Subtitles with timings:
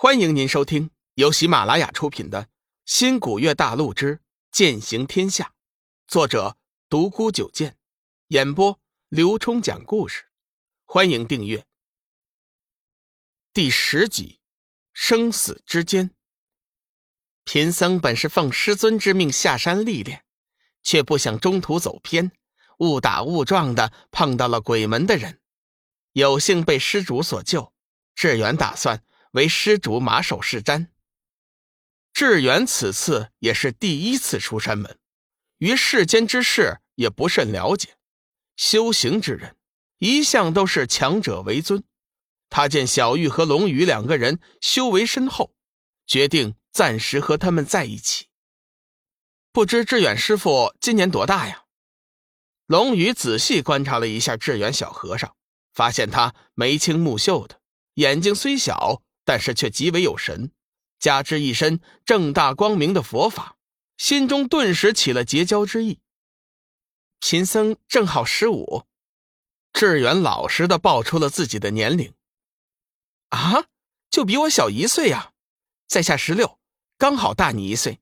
[0.00, 2.44] 欢迎您收听由喜马拉雅出品的
[2.86, 4.20] 《新古月大陆之
[4.52, 5.46] 剑行天下》，
[6.06, 6.56] 作者
[6.88, 7.76] 独孤九剑，
[8.28, 10.26] 演播刘冲讲故事。
[10.84, 11.66] 欢迎订阅。
[13.52, 14.38] 第十集，
[14.92, 16.12] 生死之间。
[17.42, 20.24] 贫僧本是奉师尊之命下山历练，
[20.84, 22.30] 却不想中途走偏，
[22.78, 25.40] 误打误撞的碰到了鬼门的人，
[26.12, 27.72] 有幸被施主所救。
[28.14, 29.02] 志远打算。
[29.32, 30.88] 为施主马首是瞻。
[32.12, 34.98] 志远此次也是第一次出山门，
[35.58, 37.96] 于世间之事也不甚了解。
[38.56, 39.56] 修行之人
[39.98, 41.84] 一向都是强者为尊。
[42.50, 45.54] 他见小玉和龙宇两个人修为深厚，
[46.06, 48.26] 决定暂时和他们在一起。
[49.52, 51.64] 不知志远师傅今年多大呀？
[52.66, 55.36] 龙宇仔细观察了一下志远小和尚，
[55.72, 57.60] 发现他眉清目秀的，
[57.94, 59.02] 眼睛虽小。
[59.28, 60.52] 但是却极为有神，
[60.98, 63.58] 加之一身正大光明的佛法，
[63.98, 66.00] 心中顿时起了结交之意。
[67.20, 68.84] 贫僧正好十五，
[69.74, 72.14] 志远老实的报出了自己的年龄。
[73.28, 73.66] 啊，
[74.08, 75.34] 就比我小一岁呀，
[75.86, 76.58] 在下十六，
[76.96, 78.00] 刚好大你一岁。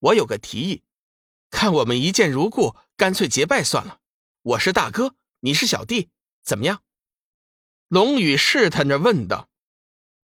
[0.00, 0.82] 我有个提议，
[1.48, 4.00] 看我们一见如故，干脆结拜算了。
[4.42, 6.10] 我是大哥，你是小弟，
[6.42, 6.82] 怎么样？
[7.88, 9.48] 龙宇试探着问道。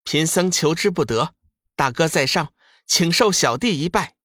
[0.03, 1.35] 贫僧求之不得，
[1.75, 2.53] 大哥在上，
[2.85, 4.15] 请受小弟一拜。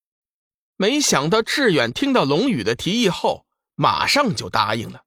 [0.77, 5.05] 没想到志远听到龙宇的提议后，马上就答应了。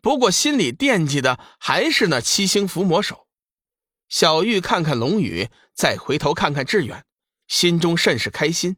[0.00, 3.26] 不过心里惦记的还是那七星伏魔手。
[4.08, 7.04] 小玉看看龙宇，再回头看看志远，
[7.46, 8.76] 心中甚是开心。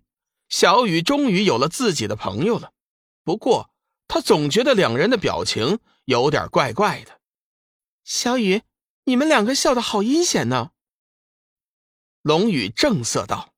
[0.48, 2.72] 小雨终于有了自己的朋友了。
[3.24, 3.70] 不过
[4.08, 7.20] 他总觉得两人的表情有点怪怪的。
[8.04, 8.62] 小雨，
[9.04, 10.72] 你们两个笑得好阴险呢。
[12.22, 13.52] 龙宇正色道：“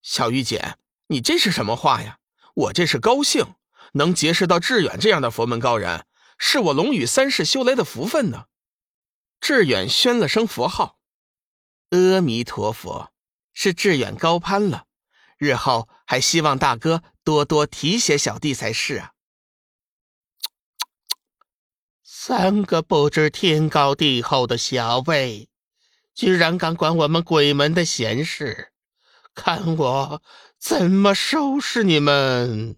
[0.00, 2.20] 小玉姐，你这是什么话呀？
[2.54, 3.54] 我这是高兴，
[3.92, 6.06] 能结识到志远这样的佛门高人，
[6.38, 8.46] 是我龙宇三世修来的福分呢。”
[9.42, 10.98] 志远宣了声佛号
[11.90, 13.12] ：“阿弥陀佛，
[13.52, 14.86] 是志远高攀了，
[15.36, 19.12] 日后还希望大哥多多提携小弟才是啊。”
[22.02, 25.50] 三个不知天高地厚的小辈。
[26.18, 28.72] 居然敢管我们鬼门的闲事，
[29.36, 30.22] 看我
[30.58, 32.74] 怎么收拾你们！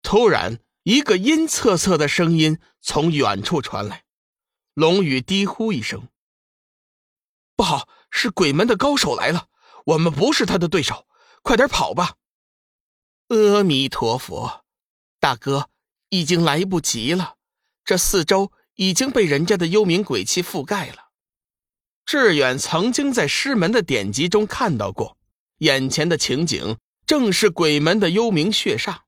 [0.00, 4.04] 突然，一个阴恻恻的声音从远处传来，
[4.74, 6.06] 龙宇低呼一声
[7.56, 9.48] ：“不好，是鬼门的高手来了！
[9.86, 11.08] 我们不是他的对手，
[11.42, 12.14] 快点跑吧！”
[13.26, 14.64] 阿弥陀佛，
[15.18, 15.68] 大哥，
[16.10, 17.38] 已经来不及了，
[17.84, 21.03] 这四周已经被人家的幽冥鬼气覆盖了。
[22.06, 25.16] 志远曾经在师门的典籍中看到过，
[25.58, 26.76] 眼前的情景
[27.06, 28.98] 正是鬼门的幽冥血煞。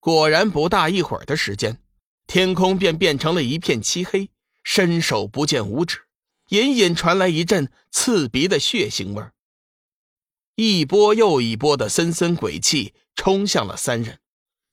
[0.00, 1.80] 果然，不大一会儿的时间，
[2.26, 4.30] 天空便变成了一片漆黑，
[4.62, 6.00] 伸手不见五指，
[6.48, 9.22] 隐隐传来一阵刺鼻的血腥味
[10.54, 14.20] 一波又一波的森森鬼气冲向了三人，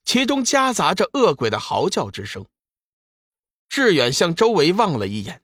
[0.06, 2.46] 其中夹杂着恶鬼的嚎叫之声。
[3.68, 5.43] 志远向周围望了一眼。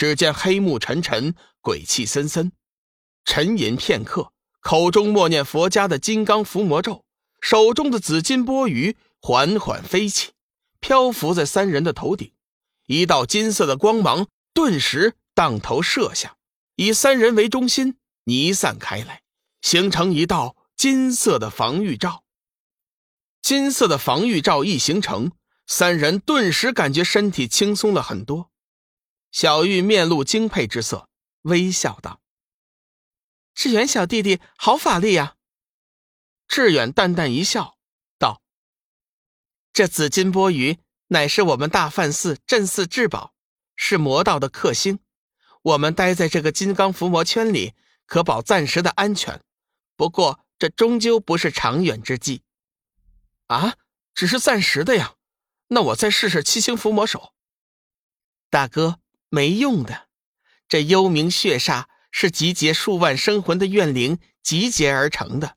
[0.00, 2.52] 只见黑幕沉沉，鬼气森森，
[3.26, 7.04] 沉吟片刻，口中默念佛家的金刚伏魔咒，
[7.42, 10.30] 手中的紫金钵盂缓缓飞起，
[10.80, 12.32] 漂浮在三人的头顶，
[12.86, 16.34] 一道金色的光芒顿时荡头射下，
[16.76, 19.20] 以三人为中心弥散开来，
[19.60, 22.24] 形成一道金色的防御罩。
[23.42, 25.32] 金色的防御罩一形成，
[25.66, 28.49] 三人顿时感觉身体轻松了很多。
[29.32, 31.08] 小玉面露敬佩之色，
[31.42, 32.20] 微笑道
[33.54, 35.36] ：“志远小弟弟好法力呀！”
[36.48, 37.76] 志远淡淡一笑，
[38.18, 38.42] 道
[39.72, 43.34] ：“这紫金钵盂乃是我们大梵寺镇寺至宝，
[43.76, 44.98] 是魔道的克星。
[45.62, 47.74] 我们待在这个金刚伏魔圈里，
[48.06, 49.40] 可保暂时的安全。
[49.94, 52.42] 不过，这终究不是长远之计。”
[53.46, 53.76] 啊，
[54.14, 55.14] 只是暂时的呀？
[55.68, 57.32] 那我再试试七星伏魔手。
[58.48, 58.99] 大哥。
[59.30, 60.08] 没用的，
[60.68, 65.56] 这幽冥血煞是集结数万生魂的怨灵集结而成的，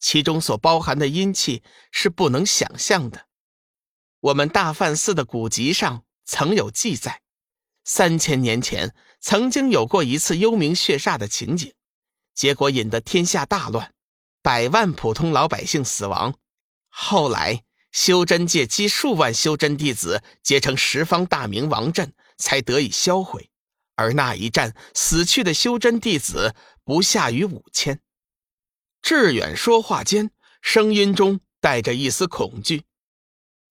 [0.00, 1.62] 其中所包含的阴气
[1.92, 3.28] 是不能想象的。
[4.18, 7.22] 我们大梵寺的古籍上曾有记载，
[7.84, 11.72] 三千年前曾经有过一次幽冥血煞的情景，
[12.34, 13.94] 结果引得天下大乱，
[14.42, 16.34] 百万普通老百姓死亡。
[16.88, 17.62] 后来
[17.92, 22.12] 修真界积数万修真弟子结成十方大明王阵。
[22.36, 23.50] 才得以销毁，
[23.94, 26.54] 而那一战死去的修真弟子
[26.84, 28.00] 不下于五千。
[29.02, 30.30] 志远说话间，
[30.60, 32.84] 声音中带着一丝恐惧。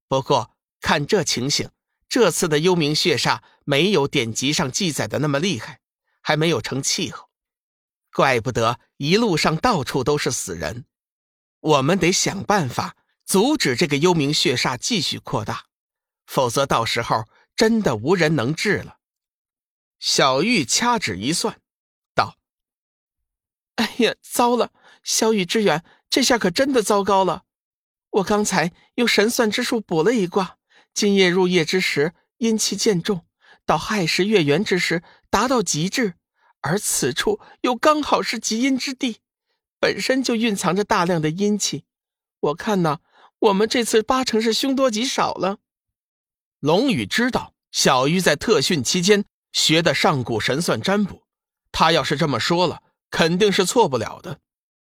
[0.08, 1.72] 不过，看这情形，
[2.08, 5.82] 这次的幽冥血煞没有典籍上记载的那么厉害，
[6.22, 7.30] 还没有成气候。
[8.14, 10.86] 怪不得一路上到处都是死人。
[11.60, 12.96] 我们得想办法
[13.26, 15.66] 阻止这个幽冥血煞继续扩大，
[16.26, 17.26] 否则到时候
[17.56, 18.98] 真的无人能治了。
[20.00, 21.60] 小玉掐指一算，
[22.14, 22.38] 道
[23.76, 24.72] ：“哎呀，糟了！
[25.04, 27.44] 小雨之远，这下可真的糟糕了。
[28.10, 30.58] 我刚才用神算之术卜了一卦，
[30.94, 33.26] 今夜入夜之时阴气渐重，
[33.66, 36.16] 到亥时月圆之时达到极致，
[36.62, 39.20] 而此处又刚好是极阴之地。”
[39.78, 41.86] 本身就蕴藏着大量的阴气，
[42.40, 43.02] 我看呢，
[43.38, 45.60] 我们这次八成是凶多吉少了。
[46.66, 51.22] 龙宇知道小玉在特训期间学的上古神算占卜，
[51.72, 52.82] 他要是这么说了，
[53.12, 54.40] 肯定是错不了的。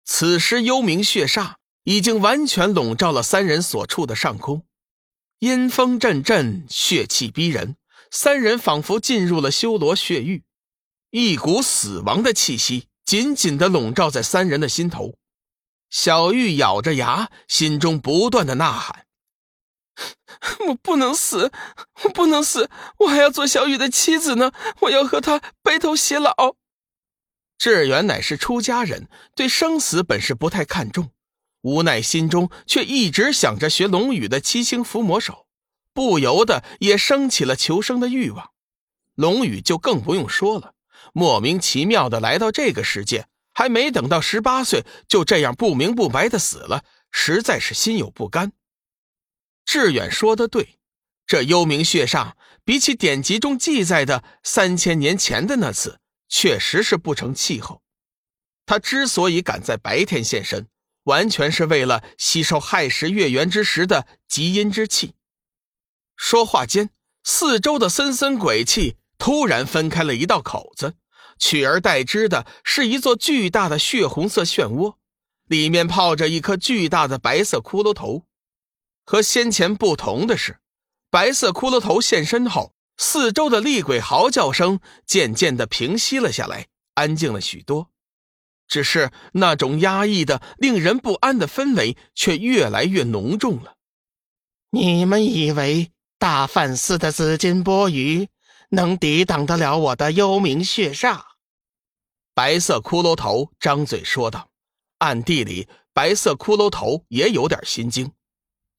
[0.03, 4.65] 此时幽冥血煞已经完全笼罩了三人所处的上空，
[5.41, 7.77] 阴风阵阵，血气逼人，
[8.11, 10.45] 三人仿佛进入了修罗血域，
[11.11, 12.89] 一股死亡的气息。
[13.05, 15.17] 紧紧的笼罩在三人的心头，
[15.91, 19.05] 小玉咬着牙，心中不断的呐喊
[20.69, 21.51] ：“我不能死，
[22.05, 24.53] 我不能死，我还要做小雨的妻子呢，
[24.83, 26.57] 我要和他白头偕老。”
[27.59, 31.11] 志远乃是出家人，对生死本是不太看重，
[31.63, 35.47] 无奈心中却一直想着学龙宇的七星伏魔手，
[35.93, 38.51] 不由得也升起了求生的欲望。
[39.17, 40.75] 龙宇就更不用说了。
[41.13, 48.53] 莫名其妙的来到这个世界，还没等到十八岁，就这样不明不白的死了，实在是心有不甘。
[49.69, 50.79] 志远说的对，
[51.27, 52.33] 这幽冥血煞
[52.65, 57.83] 比起典籍中记载的三千年前的那次，确实是不成气候。
[58.65, 60.69] 他之所以敢在白天现身，
[61.03, 65.13] 完全是为了吸收亥时月圆之时的极阴之气。
[66.17, 66.89] 说话间，
[67.23, 68.97] 四周的森森鬼气。
[69.19, 70.95] 突然分开了一道口子，
[71.39, 74.95] 取而代之的是一座巨大的血红色漩涡，
[75.47, 78.28] 里面泡着一颗巨大的白色骷髅头。
[79.11, 80.59] 和先前不同的是，
[81.11, 87.89] 白色骷髅头现身后，四周的厉鬼嚎叫声渐渐的平息了下来，安静了许多。
[88.67, 93.77] 只是那种压抑的、令人不安的氛围却越来越浓重了。
[94.73, 98.29] 你们以为大梵寺的紫金钵盂？
[98.69, 101.23] 能抵挡得了我的幽冥血煞？
[102.35, 104.51] 白色骷髅头张嘴说道。
[104.99, 108.13] 暗地里，白色骷髅头也有点心惊，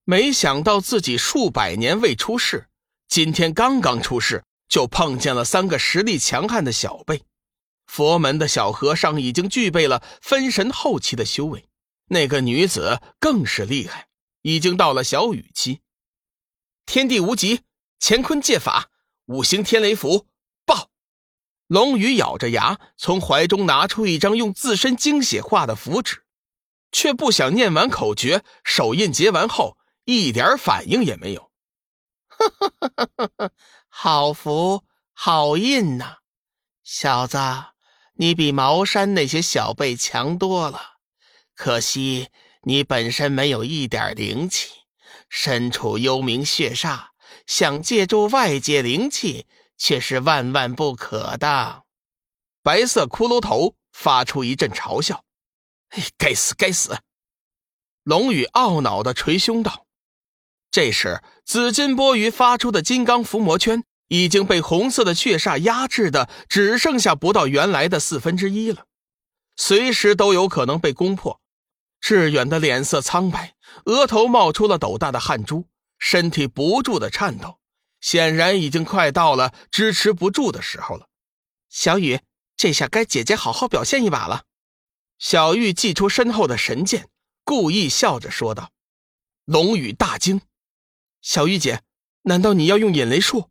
[0.10, 2.68] 没想到自己数百年未出世，
[3.08, 7.22] 今天刚刚出世，就碰见了三个实力强悍的小辈。
[7.86, 11.70] 佛门的小和尚已经具备了分神后期的修为，
[12.08, 14.08] 那个女子更是厉害，
[14.42, 15.82] 已经到了小雨期。
[16.88, 17.62] 天地无极，
[18.00, 18.90] 乾坤借法。
[19.28, 20.26] 五行天雷符，
[20.66, 20.90] 爆！
[21.68, 26.24] 龙宇咬着牙，从怀中拿出一张用自身精血画的符纸，
[26.92, 29.78] 却不想念完口诀，手印结完后，
[30.10, 31.52] 一点反应也没有。
[33.90, 34.84] 好福，
[35.14, 36.18] 好印呐！
[36.84, 37.38] 小子，
[38.16, 40.98] 你比茅山那些小辈强多了。
[41.54, 42.30] 可惜
[42.64, 44.70] 你本身没有一点灵气，
[45.30, 47.10] 身处幽冥血煞。
[47.46, 49.46] 想借助外界灵气，
[49.78, 51.84] 却是万万不可的。
[52.64, 55.24] 白色骷髅头发出一阵嘲笑
[55.90, 56.98] ：“哎，该死，该死！”
[58.04, 59.86] 龙宇懊恼的捶胸道
[60.72, 68.86] ：“这时，紫金钵盂发出的金刚伏魔圈已经被红色的血煞压制的只剩下不到原来的四分之一了，
[69.56, 71.40] 随时都有可能被攻破。”
[72.02, 75.68] 志远的脸色苍白，额头冒出了斗大的汗珠。
[76.02, 77.60] 身体不住的颤抖，
[78.00, 81.10] 显然已经快到了支持不住的时候了。
[81.70, 82.22] 小雨，
[82.56, 84.44] 这下该姐姐好好表现一把了。
[85.18, 87.10] 小玉祭出身后的神剑，
[87.44, 88.72] 故意笑着说道。
[89.44, 90.40] 龙宇大惊
[91.22, 91.84] ：“小玉姐，
[92.24, 93.50] 难道你要用引雷术？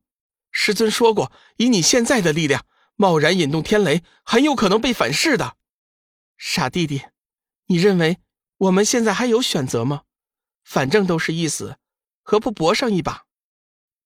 [0.50, 5.56] 师尊说过，以你现在的力量，贸然引动天雷，很有可能被反噬的。”
[6.38, 7.02] 傻弟弟，
[7.66, 8.18] 你认为
[8.56, 10.02] 我们现在还有选择吗？
[10.64, 11.78] 反正都是一死。
[12.22, 13.24] 何不搏上一把？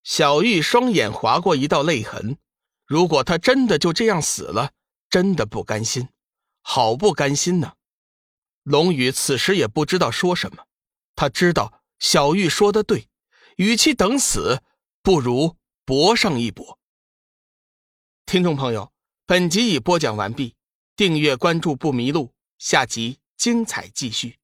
[0.04, 2.38] 小玉双眼划过一道泪痕。
[2.86, 4.72] 如果他真的就这样死了，
[5.10, 6.08] 真的不甘心，
[6.60, 7.74] 好不甘心呢。
[8.62, 10.64] 龙宇此时也不知道说什么。
[11.16, 13.08] 他知道小玉说的对，
[13.56, 14.62] 与其等死，
[15.02, 16.78] 不如搏上一搏。
[18.26, 18.92] 听众朋友，
[19.26, 20.54] 本集已播讲完毕，
[20.96, 24.41] 订阅关注不迷路，下集精彩继续。